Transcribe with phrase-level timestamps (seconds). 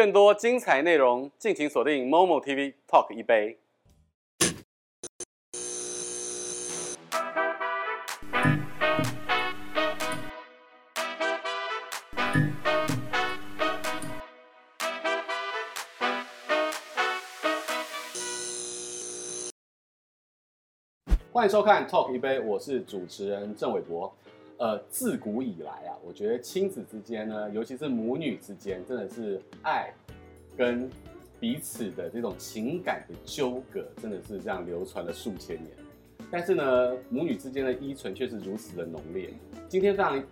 [0.00, 3.58] 更多精彩内容，敬请锁定 Momo TV Talk 一杯。
[21.30, 24.10] 欢迎收看 Talk 一杯，我是主持人郑伟博。
[24.60, 29.90] 呃，自古以来啊，我觉得亲子之间呢，尤其是母女之间，真的是爱
[30.54, 30.86] 跟
[31.40, 35.70] 彼此的这种情感的纠葛，真的是这样流传了数千年。
[36.30, 39.32] 但是呢，母女之间的依存却是如此的浓烈。
[39.66, 40.22] 今天非常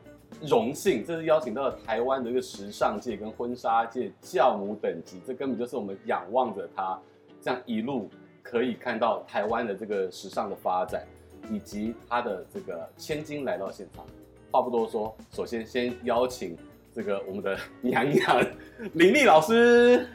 [0.42, 7.00] 荣幸，这是邀请到了台湾的一个时尚界跟婚纱界教母等级，这根本就是我们仰望着她
[7.41, 8.10] 这样一路。
[8.41, 11.06] 可以看到台湾的这个时尚的发展，
[11.51, 14.05] 以及他的这个千金来到现场。
[14.51, 16.56] 话不多说，首先先邀请
[16.95, 18.47] 这个我们的 娘娘
[18.95, 20.06] 林丽老师。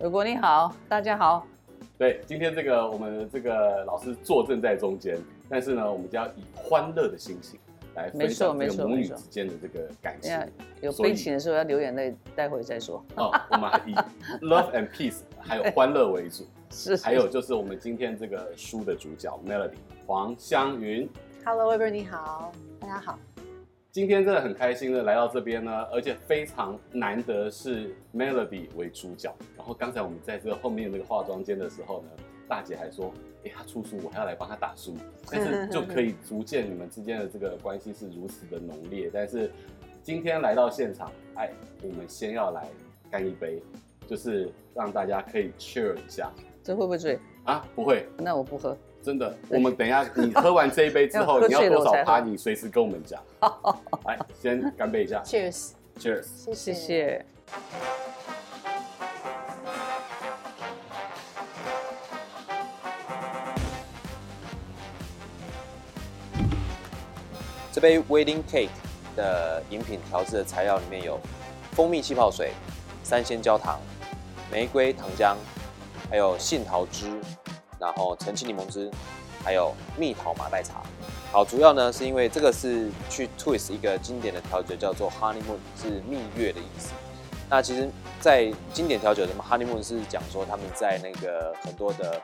[0.00, 1.46] 伟国你好，大家好。
[1.96, 7.58] 对，今天这个我们这个老师坐镇在中间，但是呢，我们就要以欢乐的心情
[7.94, 10.36] 来分享这个母女之间的这个感情。
[10.80, 13.04] 有悲情的时候要流眼泪，待会再说。
[13.16, 13.94] 哦，我们还以
[14.44, 16.44] love and peace 还有欢乐为主。
[16.70, 19.76] 是，还有就是我们今天这个书的主角 Melody
[20.06, 21.08] 黄湘云
[21.44, 23.18] ，Hello，伟哥你好，大家好。
[23.92, 29.32] 今天真的很开心的来到这边呢，而且非常难得是 Melody 为主角。
[29.56, 32.08] 然后刚才我们在这个后面那个化妆间的时候呢，
[32.48, 34.96] 大姐还说，哎，她出书，我还要来帮她打书。
[35.30, 39.08] 但是就可以逐渐你们之间的这个关系是如此的浓烈。
[39.12, 39.48] 但是
[40.02, 42.66] 今天来到现场，哎，我们先要来
[43.12, 43.62] 干一杯，
[44.08, 46.32] 就是让大家可以 cheer 一下。
[46.64, 47.62] 这会不会醉啊？
[47.74, 48.74] 不会，那我不喝。
[49.02, 52.20] 真的，我们等一下你喝完这一杯之后， 你要多少趴？
[52.20, 53.22] 你随时跟我们讲。
[53.38, 55.22] 好， 来，先干杯一下。
[55.22, 56.54] Cheers，Cheers，谢谢。
[56.54, 57.26] 谢谢。
[67.70, 68.68] 这杯 Wedding Cake
[69.14, 71.20] 的饮品调制的材料里面有
[71.72, 72.52] 蜂蜜气泡水、
[73.02, 73.78] 三鲜焦糖、
[74.50, 75.36] 玫瑰糖浆。
[76.14, 77.06] 还有杏桃汁，
[77.76, 78.88] 然后澄清柠檬汁，
[79.42, 80.80] 还有蜜桃马黛茶。
[81.32, 86.92] 好，主要呢是因为这个是去 twist 一个经典的调酒，叫做 honeymoon，是蜜月的意思。
[87.50, 92.22] 那其实，在经典调酒什么 honeymoon 是讲说他们在那个很多的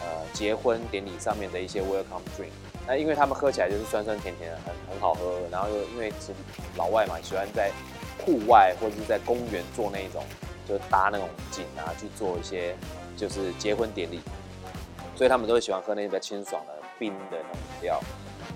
[0.00, 2.50] 呃结婚典礼上面的一些 welcome drink。
[2.86, 5.38] 那因为他们喝起来就是酸酸甜甜的，很很好喝。
[5.50, 6.34] 然后又因为是
[6.76, 7.72] 老外嘛，喜欢在
[8.18, 10.22] 户外或者是在公园做那种，
[10.68, 12.76] 就搭那种景啊去做一些。
[13.20, 14.18] 就是结婚典礼，
[15.14, 18.00] 所以他们都会喜欢喝那些比较清爽的冰的那种饮料。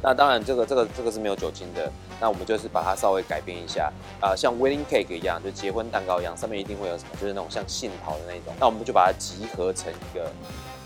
[0.02, 1.92] 那当然，这个这个这个是没有酒精的。
[2.20, 8.54] 那我们就是把它稍微改变一下啊、呃，像 wedding cake 一样，就结婚蛋糕一样，上面一定会有什么，就是那种像杏桃的那种。
[8.58, 10.30] 那我们就把它集合成一个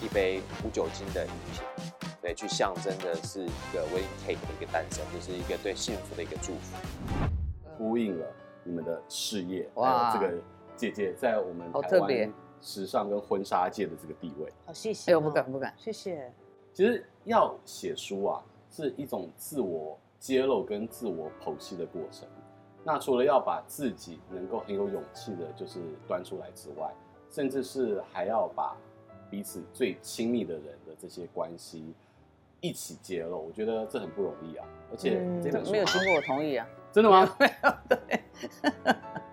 [0.03, 1.62] 一杯无酒精的饮品，
[2.21, 6.77] 对，去象征的是一个 wedding cake 的一个诞生，就是一个对幸福的一个祝福，
[7.77, 8.27] 呼应了
[8.65, 10.34] 你们的事业，哇，这个
[10.77, 12.33] 姐姐在我们台湾。
[12.60, 15.10] 时尚跟婚纱界的这个地位，好谢谢。
[15.10, 16.32] 哎呦，不敢不敢，谢谢。
[16.72, 22.28] 其实要写书啊，是一种自我揭露跟自我剖析的过程。
[22.84, 26.92] 那除了要把自己能够很有勇气的，就是端出来之外，
[27.30, 28.76] 甚至是还要把
[29.30, 31.92] 彼此最亲密的人的这些关系
[32.60, 33.47] 一起揭露。
[33.47, 34.66] 我觉得这很不容易啊。
[34.91, 36.66] 而且这本书、嗯、没有经过我同意啊。
[36.91, 37.28] 真的吗？
[37.38, 38.20] 没有，对。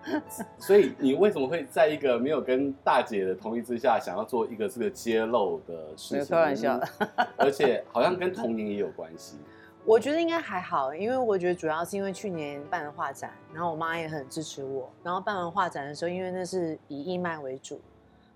[0.58, 6.36] 所以你为什么会在一个没有跟大姐的同意之下，想要做一个这个揭露的事情？
[6.36, 6.80] 开玩笑，
[7.36, 9.38] 而且好像跟童年也有关系。
[9.84, 14.90] 我觉得应该还好，因为我觉得主要是因为去年办了画展，然后我妈也很支持我。
[15.04, 17.80] 然后办完画展的时候，因为那是以义卖为主，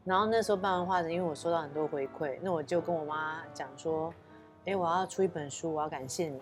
[0.04, 4.14] 然后那时候办完画展，因为我收到很多回馈，那我就跟我妈讲说
[4.64, 6.41] ：“哎，我要出一本书，我要感谢你。”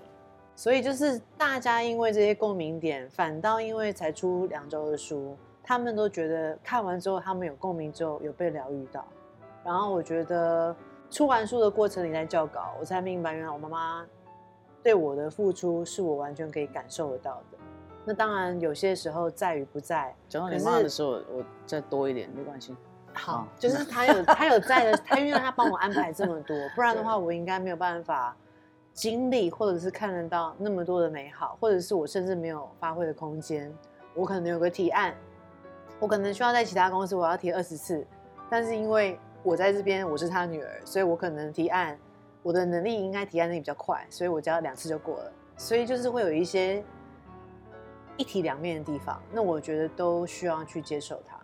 [0.58, 9.06] 所以就是大家因为这些共鸣点，反倒因为才出两周的书，他们都觉得看完之后，他们有共鸣之后有被疗愈到。
[9.64, 10.74] 然后我觉得
[11.12, 14.04] 出完书的过程里在校稿，我才明白原来我妈妈
[14.82, 17.58] 对我的付出是我完全可以感受得到的。
[18.04, 22.74] 那当然有些时候在与不在，讲到你妈的时候，我再多一点没关系。
[23.12, 28.36] 好，就是他有他有在的，他因为他帮我安排这么多，不然的话 我应该没有办法。
[28.98, 33.72] 经历，或者是看得到那么多的美好，或者是我甚至没有发挥的空间。
[34.12, 35.14] 我可能有个提案，
[36.00, 38.04] 我可能需要在其他公司我要提二十次，
[38.50, 41.96] 但是因为我在这边我是他女儿，所以我可能提案，
[42.42, 45.32] 我的能力应该提案能力比较快，所以我只要两次就过了。
[45.56, 46.84] 所以就是会有一些
[48.16, 51.38] 一体两面的地方，那我觉得都需要去接受它。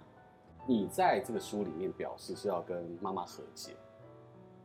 [0.66, 3.76] 你在这个书里面表示是要跟妈妈和解，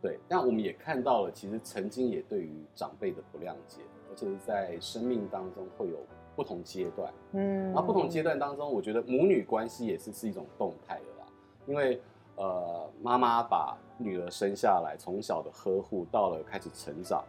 [0.01, 5.98] 对，但我们也看到了，其实曾经也对于长辈的不谅解，而且是在生命当中会有
[6.36, 11.28] 不同阶段，嗯，然后不同阶段当中，我觉得母女关系也是是一种动态的啦，
[11.66, 12.01] 因为
[12.36, 17.24] 呃，妈妈把女儿生下来，从小的呵护，到了开始成长，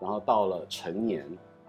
[0.00, 1.26] 然后到了成年，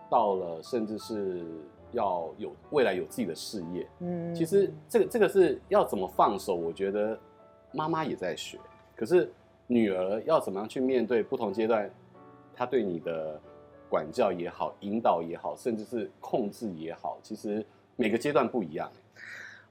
[0.09, 1.45] 到了甚至是。
[1.93, 7.17] 要有未来有自己的事业，嗯，其实这个这个是要怎么放手，我觉得
[7.71, 8.59] 妈妈也在学。
[8.93, 9.31] 可是
[9.67, 11.89] 女儿要怎么样去面对不同阶段，
[12.55, 13.39] 她对你的
[13.89, 17.65] 管教也好、引导也好，甚至是控制也好，其实
[17.95, 18.89] 每个阶段不一样。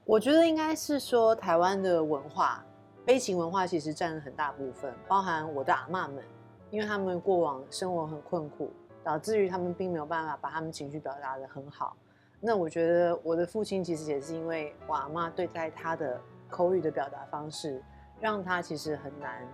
[0.04, 2.64] 我觉得应该是说，台湾的文化，
[3.04, 6.22] 悲情文化其实占了很大部分，包含我的阿妈们，
[6.70, 8.70] 因为他们过往生活很困苦，
[9.02, 11.96] 导致于他们并没有办法把他们情绪表达得很好。
[12.38, 17.82] 那我觉得我的父亲其实也是因为我阿妈对待他的口语的表达方式，
[18.20, 19.44] 让他其实很难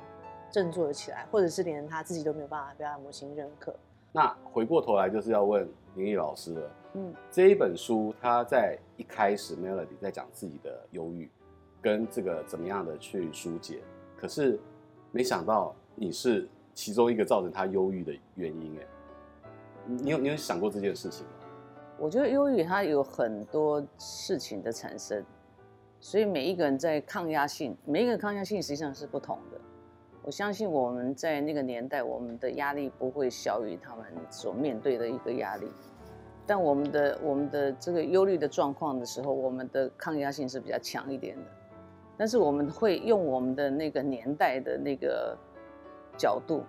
[0.52, 3.74] 振作起来，或者是连他自己都没有办法被他母亲认可。
[4.12, 5.66] 那回过头来就是要问
[5.96, 11.30] 林毅老师了，嗯，这一本书他在一开始 Melody 在讲自己的忧郁，
[11.80, 13.80] 跟这个怎么样的去疏解，
[14.16, 14.60] 可是
[15.10, 18.86] 没想到你是其中一个造成他忧郁的原因，哎，
[19.86, 21.32] 你有你有想过这件事情吗？
[21.98, 25.24] 我觉得忧郁它有很多事情的产生，
[26.00, 29.60] 所以每一个人在抗压性，每一个抗压性实际上是不同的。
[30.22, 35.66] 我相信我们在那个年代，我们的压力不会小于他们所面对的一个压力，
[36.46, 41.42] 但我们的我们的这个忧虑的状况的时候，我们的抗压性是比较强一点的。
[42.16, 45.36] 但是我们会用我们的那个年代的那个
[46.16, 46.62] 角度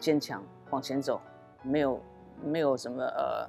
[0.00, 1.20] 坚强往前走，
[1.62, 2.00] 没有
[2.42, 3.48] 没有什么呃。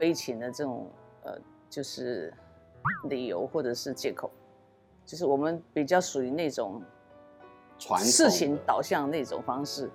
[0.00, 0.86] 悲情的这种
[1.24, 1.36] 呃，
[1.68, 2.32] 就是
[3.08, 4.30] 理由或者是借口，
[5.04, 6.80] 就是我们比较属于那种
[7.78, 9.90] 事情导向那种方式，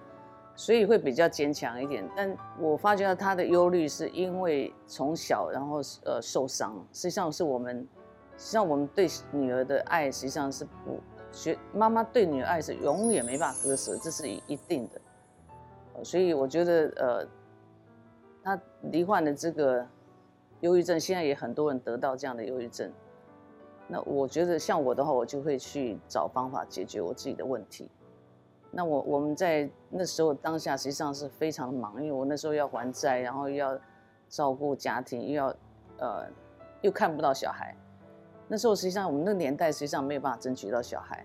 [0.56, 2.08] 所以会比较坚强一点。
[2.16, 7.88] 但我发觉到他的忧虑是因为从小然后呃受伤，实际上是我们，
[8.38, 11.00] 实际上我们对女儿的爱实际上是不
[11.32, 16.04] 学妈妈对女儿爱是永远没办法割舍，这是一定的。
[16.04, 17.28] 所以我觉得呃。
[18.46, 18.60] 他
[18.92, 19.88] 罹患的这个
[20.60, 22.92] 忧郁症，现在也很多人得到这样的忧郁症。
[23.94, 27.88] 那我觉得像我的话，我就会去找方法解决我自己的问题。
[28.72, 33.80] 那我我们在那时候当下实际上是非常的忙，因为我那时候要还债，然后又要
[34.28, 35.56] 照顾家庭，又要
[36.00, 36.26] 呃
[36.82, 37.76] 又看不到小孩。
[38.48, 41.24] 那时候实际上我们那个年代实际上没有办法争取到小孩。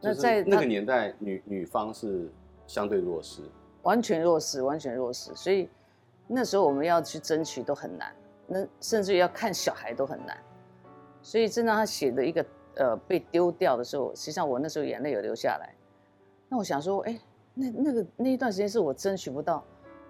[0.00, 2.30] 那在那个年代，女女方是
[2.68, 3.42] 相对弱势，
[3.82, 5.68] 完全弱势，完全弱势，所以。
[6.28, 8.12] 那时候我们要去争取都很难，
[8.48, 10.36] 那甚至于要看小孩都很难，
[11.26, 12.46] 所以真的他写的一个
[12.76, 15.74] 呃被丢掉的时候，实际上我那时候眼泪有流下来。
[16.48, 17.20] 那我想说，哎，
[17.52, 19.64] 那那个那一段时间是我争取不到，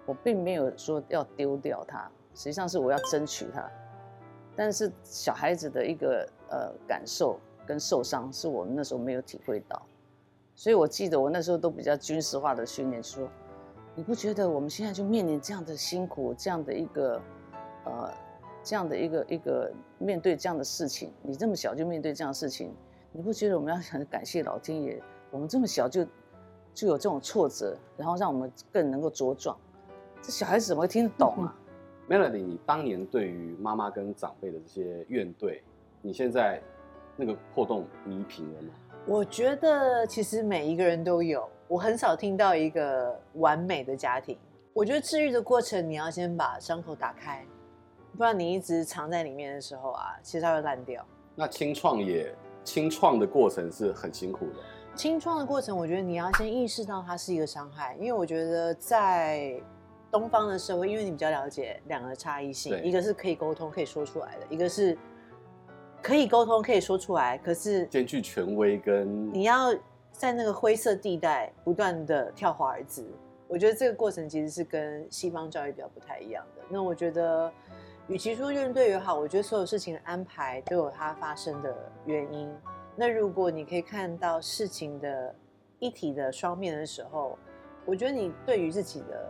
[0.05, 3.67] 我并没有说要丢掉它，实际上是我要争取它。
[4.55, 9.81] 但是小孩子的一个呃感受跟受伤，是我们那时候没有体会到，
[10.53, 13.27] 所以我记得我那时候都比较军事化的训练说。
[13.95, 17.19] 你不觉得我们现在就面临这样的辛苦，这样的一个，
[17.85, 18.13] 呃，
[18.67, 21.13] 这样的一个一个面对这样的事情？
[21.21, 22.69] 你这么小就面对这样的事情，
[23.13, 25.01] 你不觉得我们要很感谢老天爷？
[25.31, 26.05] 我们这么小就
[26.73, 29.57] 就有这种挫折，然后让我们更能够茁壮。
[30.21, 31.55] 这小孩子怎么会听得懂啊？
[32.09, 35.61] 嗯，Melody，你当年对于妈妈跟长辈的这些怨怼，
[36.01, 36.61] 你现在
[37.15, 38.73] 那个破洞弥平了吗？
[39.05, 41.47] 我觉得其实每一个人都有。
[41.69, 44.37] 我很少听到一个完美的家庭。
[44.73, 47.45] 我觉得治愈的过程，你要先把伤口打开，
[48.17, 51.05] 不然你一直藏在里面的时候啊，其实它会烂掉。
[51.35, 52.33] 那清创也
[52.63, 54.55] 清创的过程是很辛苦的。
[54.95, 59.61] 清创的过程，我觉得你要先意识到它是一个伤害，因为我觉得在
[60.11, 64.97] 东方的社会，因为你比较了解两个差异性，一个是可以沟通可以说出来的，一个是
[66.01, 69.73] 可以沟通可以说出来，可是兼具权威跟你要。
[70.09, 73.07] 在那个灰色地带不断的跳华尔兹，
[73.47, 76.63] 我觉得这个过程其实是跟西方教育比较不太一样的。
[76.69, 77.51] 那我觉得，
[78.07, 82.49] 与其说怨对也好，我觉得所有事情的安排都有它发生的原因。
[82.95, 85.35] 那如果你可以看到事情的
[85.79, 87.37] 一体的双面的时候，
[87.85, 89.29] 我觉得你对于自己的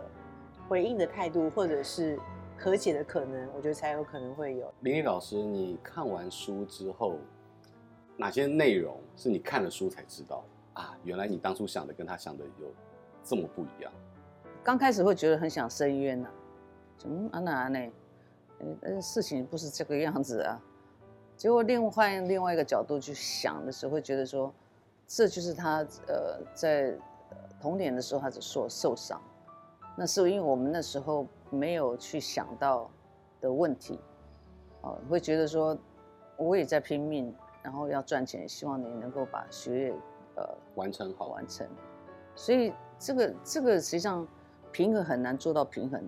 [0.68, 2.20] 回应的态度，或者是
[2.56, 4.72] 和解的可能，我觉得才有可能会有。
[4.82, 7.16] 伶俐老师，你看完书之后，
[8.16, 10.44] 哪些内容是你看了书才知道？
[10.74, 12.72] 啊，原来你当初想的跟他想的有
[13.24, 13.92] 这么不一样。
[14.62, 16.28] 刚开始会觉得很想申冤呐，
[16.96, 17.90] 怎么啊那呢？
[18.82, 20.60] 呃，事情不是这个样子啊。
[21.36, 24.52] 结果另换另外一个角度去想的时候，会觉得说，
[25.06, 26.94] 这就是他呃在
[27.60, 29.20] 童年的时候他所受受伤，
[29.96, 32.90] 那是因为我们那时候没有去想到
[33.40, 33.98] 的问题，
[34.82, 35.78] 哦，会觉得说
[36.36, 39.94] 我也在拼命，然后要赚钱，希望你能够把学业
[40.36, 41.28] 呃完成好。
[41.28, 41.66] 完成，
[42.34, 44.26] 所以这个这个实际上
[44.72, 46.02] 平衡很难做到平衡，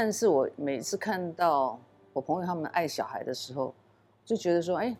[0.00, 1.76] 但是我每次看到
[2.12, 3.74] 我朋友他们爱小孩的时候，
[4.24, 4.96] 就觉得说，哎。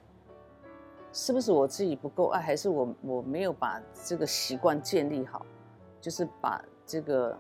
[1.13, 5.47] 是不是我自己不够爱，还是我我没有把这个习惯建立好？
[6.01, 7.31] 就是把这个，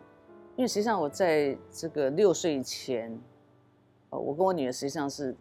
[0.54, 3.20] 因为实际上我在这个六岁以前，
[4.10, 5.36] 呃，我跟我女儿实际上是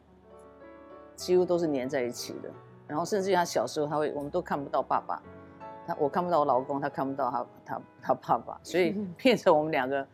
[1.16, 2.50] 几乎都是黏在一起的。
[2.88, 5.22] 然后甚至于她小时候，她会我们都看不到爸爸，
[5.86, 10.06] 她我看不到我老公，她看不到她她她爸爸，所以变成我们两个。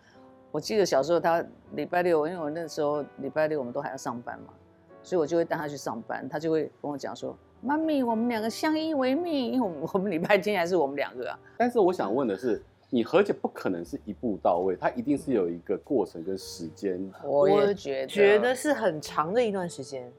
[0.54, 4.54] 我记得小时候他礼拜六，因为我那时候礼拜六我们都还要上班嘛，
[5.02, 7.36] 所以我就会带他去上班，他就会跟我讲说。
[7.60, 11.40] 妈咪，我们两个相依为命，因为我们我们礼拜天还是我们两个啊。
[11.58, 17.12] 但是我想问的是，你和解不可能是一步到位，它一定是有一个过程跟时间。
[17.24, 20.12] 我也觉得觉得是很长的一段时间。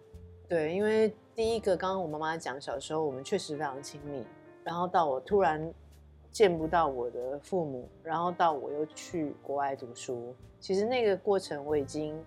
[0.48, 4.26] 对，因为第一个，刚刚我妈妈讲，小时候我们确实非常亲密，
[4.64, 5.70] 然后到我突然
[6.34, 12.22] 见不到我的父母，然后到我又去国外读书，其实那个过程我已经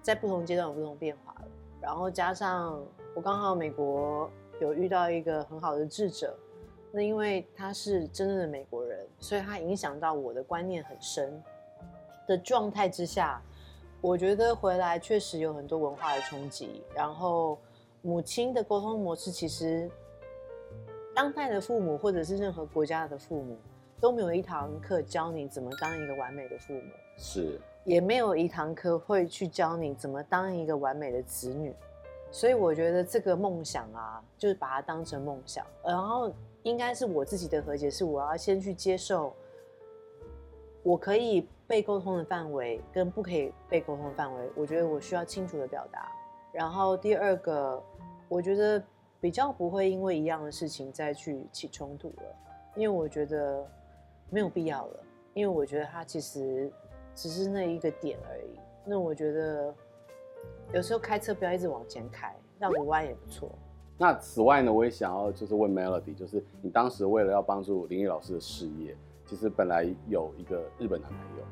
[0.00, 1.48] 在不同阶段有不同变化了。
[1.80, 2.82] 然后加上
[3.14, 4.30] 我刚好美国。
[4.60, 6.38] 有遇到一个很好的智者，
[6.92, 11.42] 那因为他是真正的美国人，所以他影响到我的观念很深
[12.28, 13.42] 的状态之下，
[14.00, 16.84] 我觉得回来确实有很多文化的冲击。
[16.94, 17.58] 然后
[18.02, 19.90] 母亲的沟通模式，其实
[21.14, 23.56] 当代的父母或者是任何国家的父母
[24.00, 26.82] 都没有一堂课教你怎么当一个完美的父母，
[27.16, 31.74] 是，也没有一堂课会去教你怎么当一个完美的子女。
[32.30, 39.34] 所以我觉得这个梦想啊，就是把它当成梦想，然后应该是我自己的和解，是我要先去接受，
[40.82, 46.10] 我可以被沟通的范围跟不可以被沟通的范围，我觉得我需要清楚的表达。
[46.52, 47.82] 然后第二个，
[48.30, 48.82] 我觉得
[49.22, 52.24] 比较不会因为一样的事情再去起冲突了，
[52.74, 53.66] 因为我觉得
[54.28, 55.00] 没有必要了，
[55.32, 56.70] 因为我觉得它其实
[57.14, 58.60] 只是那一个点而已。
[58.84, 59.74] 那我觉得。
[60.72, 63.50] 有时候开车不要一直往前开，绕个弯也不错。
[63.98, 71.44] 那此外呢，我也想要就是问 Melody，就是你当时为了要帮助林毅老师的事业，其实本来有一个日本男朋友，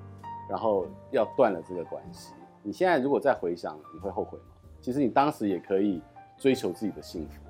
[0.48, 2.32] 然后要断了这个关系。
[2.62, 4.44] 你现在如果再回想，你会后悔吗？
[4.80, 6.00] 其实你当时也可以
[6.38, 7.42] 追求自己的幸福。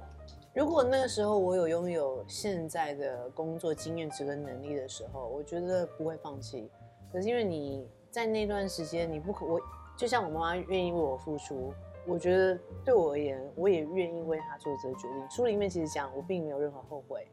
[0.52, 6.68] 如果那个时候我有拥有现在的工作经验值跟能力的时候，我觉得不会放弃。
[7.12, 9.60] 可是因为你在那段时间，你不可我。
[9.96, 11.72] 就像我妈妈愿意为我付出，
[12.06, 15.30] 我觉得对我而言，我也愿意为她做这个决定。
[15.30, 17.28] 书里面其实讲，我并没有任何后悔，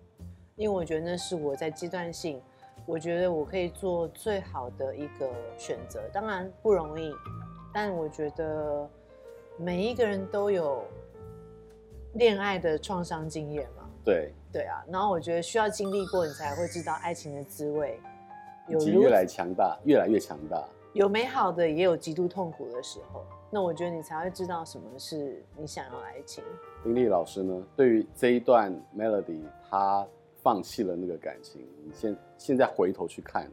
[0.56, 2.42] 因为我觉得那是我在阶段性，
[2.86, 6.02] 我觉得我可以做最好的一个选择。
[6.12, 7.12] 当然不容易，
[7.74, 8.88] 但我觉得
[9.58, 10.84] 每一个人都有
[12.18, 13.84] 恋爱的创伤经验嘛。
[14.04, 18.00] 对对啊，然后我觉得需要经历过，你才会知道爱情的滋味，
[18.68, 20.64] 有越来强大，越来越强大。
[20.94, 23.24] 有美好的，也有极度痛苦的时候。
[23.50, 26.44] 那我觉得你才会知道什么是你想要爱情。
[26.84, 27.64] 林丽老师呢？
[27.76, 30.06] 对于这一段 Melody，她
[30.42, 33.50] 放弃了那个感情，你现现在回头去看，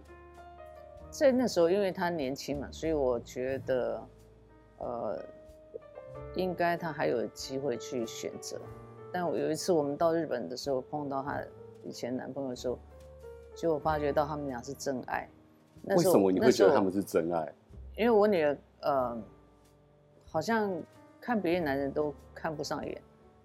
[1.11, 4.03] 在那时候，因为她年轻嘛，所以我觉得，
[4.79, 5.25] 呃，
[6.35, 8.61] 应该她还有机会去选择。
[9.13, 11.41] 但我有一次我们到日本的时候，碰到她
[11.85, 12.79] 以前男朋友的时候，
[13.55, 15.29] 结果发觉到他们俩是真爱。
[15.85, 17.53] 为什么你会觉得他们是真爱？
[17.97, 19.23] 因为我女儿，呃，
[20.25, 20.73] 好像
[21.21, 23.01] 看别的男人都看不上眼，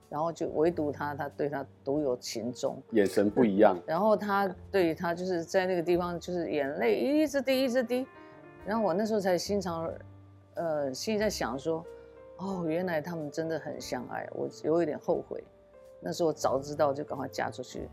[0.10, 3.78] 然后就唯独他，他对他独有情钟，眼神不一样。
[3.86, 8.08] 然后他对于他就是在那个地方，就是眼泪一直滴，一直滴。
[8.66, 9.92] 然后我那时候才心肠，
[10.56, 11.86] 呃，心里在想说，
[12.39, 14.27] 哦，原来他们真的很相爱。
[14.34, 15.43] 我有一点后悔，
[16.00, 17.89] 那时候我早知道就赶快嫁出去，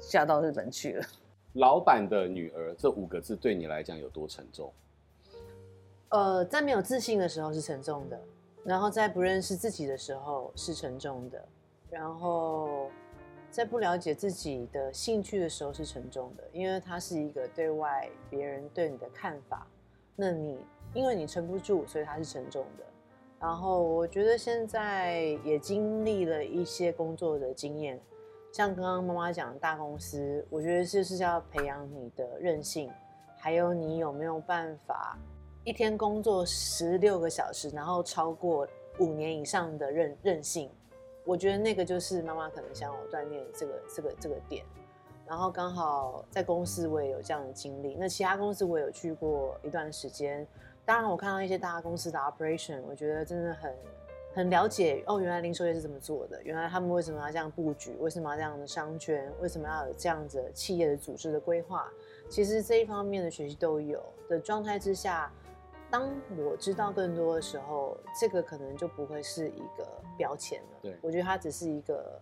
[0.00, 1.06] 嫁到日本去了。
[1.54, 4.72] 老板的女儿这五个字对你来讲有多沉重？
[6.08, 8.18] 呃，在没有自信的时候是沉重的，
[8.64, 11.44] 然后在不认识自己的时候是沉重的，
[11.90, 12.90] 然后
[13.50, 19.66] 在不了解自己的兴趣的时候是沉重的，因为它是一个对外别人对你的看法，
[20.16, 20.58] 那你
[20.94, 22.84] 因为你撑不住，所以它是沉重的。
[23.40, 27.98] 然后我觉得现在也经历了一些工作的经验。
[28.52, 32.90] 像刚刚妈妈讲的大公司，我觉得就是要培养你的韧性，
[33.38, 35.16] 还有你有没有办法
[35.64, 38.68] 一天工作十六个小时，然后超过
[38.98, 40.68] 五年以上的韧韧性，
[41.24, 44.64] 我觉得那个就是妈妈可能想我锻炼这个这个这个点。
[45.30, 50.44] 然后刚好在公司我也有这样的经历，那其他公司我也有去过一段时间。
[50.84, 53.72] 当然我看到一些大公司的 operation，我觉得真的很
[54.34, 61.88] 很了解哦，原来零售业是怎么做的，原来他们为什么要这样布局，为什么要这样的商圈，为什么要有这样子企业的组织的规划。
[62.28, 65.32] 其实这一方面的学习都有的状态之下，
[65.88, 69.86] 当我知道更多的时候，这个可能就不会是一个
[70.18, 70.78] 标签了。
[70.82, 72.20] 对，我觉得它只是一个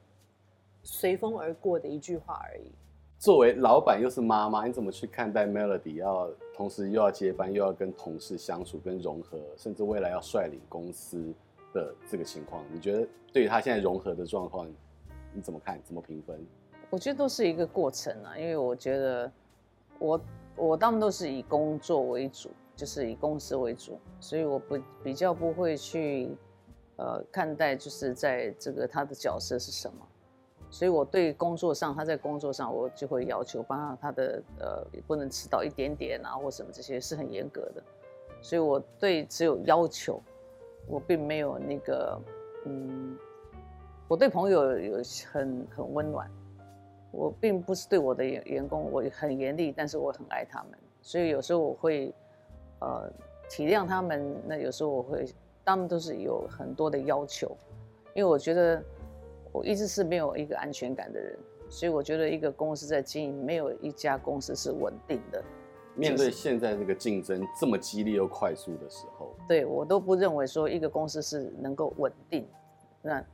[0.83, 2.71] 随风而过的一句话而已。
[3.19, 5.97] 作为老板又是妈妈，你怎么去看待 Melody？
[5.97, 11.35] 要同时又要接班，又要跟同事相处、跟融合，甚至未来要率领公司
[11.75, 14.71] 的这个情况，你觉得对于他现在融合的状况，
[15.35, 15.81] 你怎么看？
[15.83, 16.47] 怎么评分？
[16.91, 19.33] 我觉得都是一个过程啊，因为我觉得
[19.99, 20.21] 我
[20.55, 26.31] 我当然都是以工作为主，就是以公司为主，所以我不比较不会去
[26.95, 30.08] 呃看待就是在这个他的角色是什么。
[30.71, 37.83] 所以，我对工作上，他在工作上，我就会要求帮他他的呃，不能迟到一点点啊，或什么这些是很严格的。
[38.43, 40.23] 所以，我对只有要求，
[40.87, 42.21] 我并没有那个
[42.67, 43.17] 嗯，
[44.09, 46.31] 我对朋友有很很温暖，
[47.13, 50.79] 我并不是对我的员员工我很严厉，但是我很爱他们。
[51.01, 52.15] 所以有时候我会
[52.81, 53.11] 呃
[53.49, 55.25] 体谅他们，那有时候我会，
[55.65, 57.57] 他们都是有很多的要求，
[58.13, 58.83] 因为我觉得。
[59.59, 61.37] 我一直是没有一个安全感的人，
[61.69, 65.43] 所以我觉得一个公司在经营，没有一家公司是稳定的。
[65.97, 72.47] 面对现在这个竞争这么激烈又快速的时候，对我都不认为说一个公司是能够稳定。
[73.03, 73.25] 那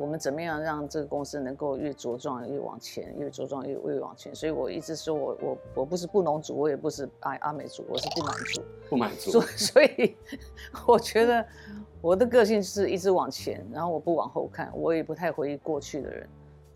[0.00, 4.34] 我们怎么样让这个公司能够越茁壮越往前，越茁壮越越往前？
[4.34, 8.62] 所以我一直说我我我不是布农族，我也不是阿阿美族，我是不满族。
[8.88, 9.30] 不满足。
[9.30, 10.16] 所所以
[10.86, 11.44] 我觉得。
[12.02, 16.26] 我的个性是一直往前，然后我不往后看，我也不太回忆过去的人，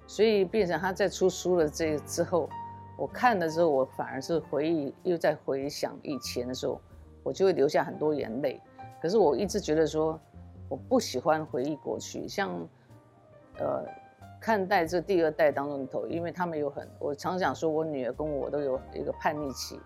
[0.07, 2.47] 所以变成他在出书了这之后，
[2.99, 6.79] 我看的时候，我反而是回忆，又在回想以前的时候，
[7.23, 8.61] 我就会流下很多眼泪。
[9.01, 10.21] 可是我一直觉得说，
[10.69, 12.51] 我不喜欢回忆过去，像，
[13.59, 13.85] 呃，
[14.41, 19.79] 看待这第二代当中的头，因为他们有很，我常常说我女儿跟我都有一个叛逆期。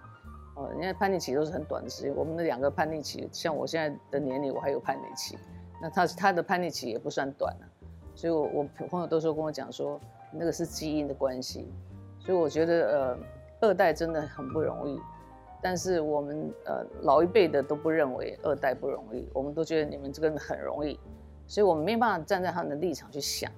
[0.57, 5.38] 哦，人家叛逆期都是很短的时间，我们的两个叛逆期，像我现在的年龄，我还有叛逆期，
[5.81, 7.68] 那他他的叛逆期也不算短了，
[8.16, 10.00] 所以我我朋友都说跟我讲说，
[10.33, 11.72] 那个是基因的关系，
[12.18, 13.18] 所以我觉得呃
[13.61, 15.00] 二代真的很不容易，
[15.62, 20.98] 但是我们呃老一辈的都不认为二代不容易，我们都觉得你们这个很容易，
[21.48, 23.50] 所以我们没办法站在他们的立场去想，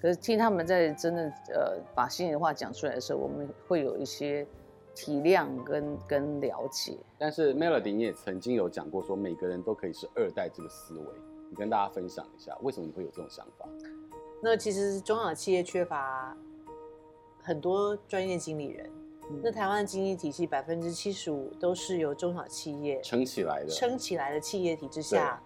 [0.00, 4.46] 可是听他们在真的呃把心里的话讲出来的时候，我们会有一些。
[4.94, 11.06] 体谅跟跟了解，但是 Melody 你也曾经有讲过，说每个人都可以是二代这个思维，
[11.48, 13.64] 你跟大家分享一下，为什么你会有这种想法？
[14.42, 16.36] 那其实中小企业缺乏
[17.40, 18.90] 很多专业经理人，
[19.30, 25.40] 嗯、那台湾的经济体系百分之七十五都是由中小企业撑起来的，撑起来的企业体制下，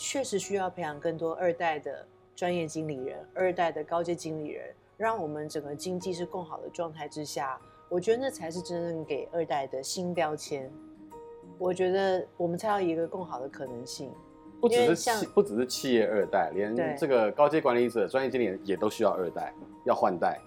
[0.00, 7.60] 确实需要培养更多二代的专业经理人，二代的高阶经理人，让我们整个经济是更好的状态之下。
[7.90, 10.72] 我觉得那才是真正给二代的新标签。
[11.58, 14.10] 我觉得我们才有一个更好的可能性。
[14.58, 19.52] 不只是企，不只是企业二代，连这个高阶管理者、专业经理人也都需要二代，
[19.84, 20.40] 要换代。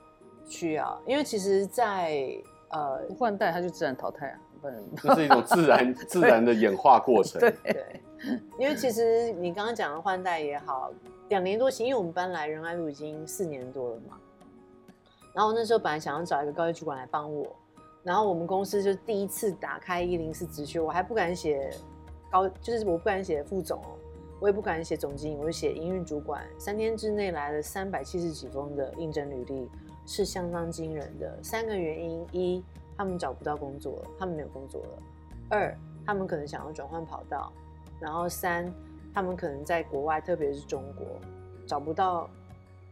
[0.48, 2.28] 需要，因为其实在，
[2.73, 7.39] 在呃换代，它就自然淘汰啊，不然 这是一种自然 自然的演化过程。
[7.39, 8.01] 对，对，
[8.57, 10.91] 因为其实你刚刚讲的换代也好，
[11.29, 14.17] 两年多前，因为我们搬来仁爱路已经四年多了嘛。
[15.33, 17.55] 然后那时候本来想要找一个高级主管来帮我，
[18.03, 21.71] 然后我们公司就第一次打开一零四职缺，我还不敢写
[22.31, 23.97] 高，就是我不敢写副总哦，
[24.39, 26.43] 我也不敢写总经理，我就写营运主管。
[26.59, 29.67] 三天之内来了三百七十几封的应征履历，
[30.06, 31.38] 是相当惊人的。
[31.44, 32.63] 三个原因：一，
[32.98, 35.00] 他们找不到工作了，他们没有工作了；
[35.50, 37.52] 二，他们可能想要转换跑道；
[38.00, 38.72] 然后三，
[39.13, 41.06] 他们可能在国外，特别是中国，
[41.66, 42.30] 找不到。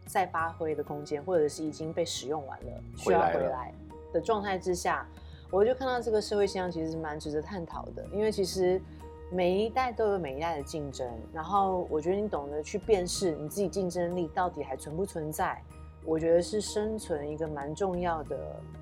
[0.04, 3.72] 再发挥的空间，或者是已经被使用完了，需要回来
[4.12, 5.06] 的状态之下，
[5.48, 8.04] 我就看到这个社会现象其实是蛮值得探讨的。
[8.12, 8.82] 因为其实
[9.30, 15.62] 每一代都有每一代的竞争，然后我觉得你懂得去辨识你自己竞争力到底还存不存在，
[16.04, 18.36] 我觉得是生存一个蛮重要的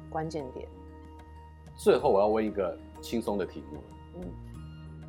[0.09, 0.67] 关键点。
[1.77, 3.79] 最后我要问一个轻松的题目，
[4.21, 4.29] 嗯，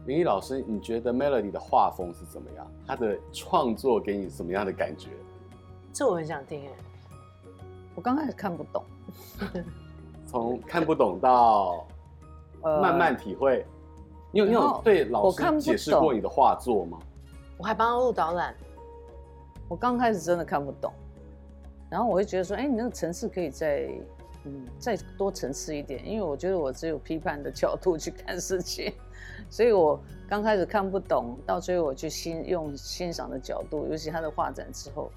[0.05, 2.67] 明仪老师，你觉得 Melody 的画风是怎么样？
[2.85, 5.09] 他的创作给你什么样的感觉？
[5.93, 6.71] 这我很想听哎，
[7.95, 8.83] 我刚开始看不懂，
[10.27, 11.85] 从看不懂到
[12.61, 13.59] 慢慢体会。
[13.59, 13.65] 呃、
[14.31, 16.99] 你有你有对老师解释过你的画作吗？
[17.57, 18.55] 我还帮他录导览。
[19.67, 20.93] 我刚开始真的看不懂，
[21.91, 23.85] 然后我会觉得说，哎，你那个层次可以再，
[24.45, 28.93] 嗯，再多层次一点，因为我觉得我只有批判的角度去看事情，
[29.49, 29.99] 所以我
[30.29, 35.11] 刚开始看不懂，到最后我去欣用欣赏的角度，尤其他的画展之后，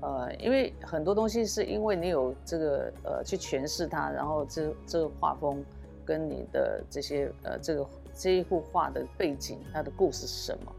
[0.00, 5.62] 呃，因为很多东西是因为你有这个呃去诠释它，然后这这个画风
[6.02, 10.72] 跟你的这些呃这个这一幅画的背景，它的故事是什么，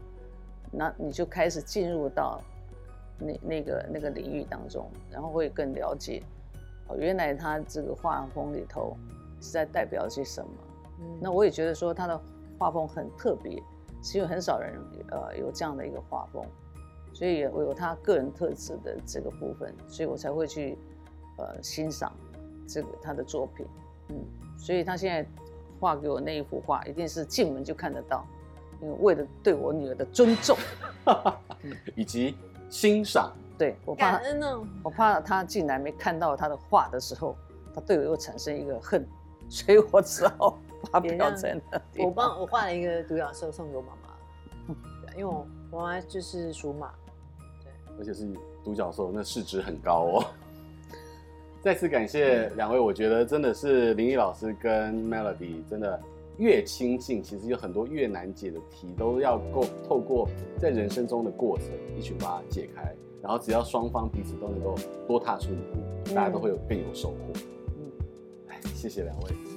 [0.72, 2.42] 那你就开始进入到。
[3.18, 6.22] 那那个那个领域当中，然后会更了解，
[6.86, 8.96] 哦，原来他这个画风里头
[9.40, 10.50] 是在代表些什么。
[11.00, 12.20] 嗯，那我也觉得说他的
[12.58, 13.60] 画风很特别，
[14.02, 14.78] 是因为很少人
[15.10, 16.44] 呃有这样的一个画风，
[17.12, 20.78] 所以我有他个人特质的这个部分，所以我才会去
[21.38, 22.12] 呃欣赏
[22.68, 23.66] 这个他的作品。
[24.10, 24.16] 嗯，
[24.56, 25.28] 所以他现在
[25.80, 28.24] 画给我那一幅画，一定是进门就看得到，
[28.80, 30.56] 因为为了对我女儿的尊重，
[31.96, 32.36] 以及。
[32.70, 34.24] 欣赏，对，我怕他，
[34.82, 37.36] 我怕他进来没看到他的画的时候，
[37.74, 39.06] 他对我又产生一个恨，
[39.48, 42.04] 所以我只好把它标在那里。
[42.04, 44.74] 我帮我画了一个独角兽送给我妈妈，
[45.16, 46.92] 因为我我妈妈就是属马，
[47.62, 48.28] 对，而且是
[48.64, 50.24] 独角兽，那市值很高哦。
[51.62, 56.00] 再次感谢两位，我觉得真的是林毅老师跟 Melody 真的。
[56.38, 62.94] 越亲近，其实有很多越难解的题，都要够透过在人生中的过程，一起把它解开。
[63.20, 67.16] 然后只要双方彼此都能够多踏出一步，大家都会有更有收获。
[67.76, 67.90] 嗯，
[68.46, 69.47] 哎，谢谢两位。